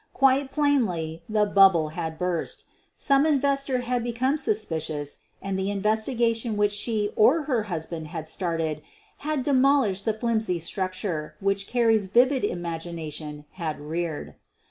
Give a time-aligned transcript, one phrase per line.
[0.15, 2.65] Quite plainly the bubble had burst.
[2.95, 8.27] Some inves tor had become suspicious and the investigation which she or her husband had
[8.27, 8.81] started
[9.17, 14.33] had demol ished the flimsy structure which Carrie's vivid im agination had reared.